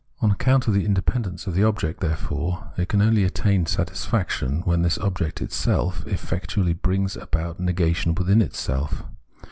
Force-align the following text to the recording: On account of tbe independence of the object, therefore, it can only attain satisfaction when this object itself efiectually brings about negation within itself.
On 0.19 0.31
account 0.31 0.67
of 0.67 0.73
tbe 0.73 0.81
independence 0.83 1.45
of 1.45 1.53
the 1.53 1.63
object, 1.63 1.99
therefore, 1.99 2.73
it 2.75 2.89
can 2.89 3.03
only 3.03 3.23
attain 3.23 3.67
satisfaction 3.67 4.61
when 4.61 4.81
this 4.81 4.97
object 4.97 5.43
itself 5.43 6.03
efiectually 6.05 6.73
brings 6.81 7.15
about 7.15 7.59
negation 7.59 8.15
within 8.15 8.41
itself. 8.41 9.03